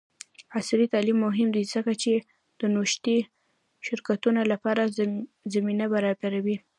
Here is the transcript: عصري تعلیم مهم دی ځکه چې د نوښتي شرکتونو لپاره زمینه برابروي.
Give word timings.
عصري 0.57 0.85
تعلیم 0.93 1.17
مهم 1.27 1.49
دی 1.55 1.63
ځکه 1.73 1.91
چې 2.01 2.13
د 2.59 2.61
نوښتي 2.73 3.17
شرکتونو 3.85 4.41
لپاره 4.51 4.91
زمینه 5.53 5.85
برابروي. 5.93 6.57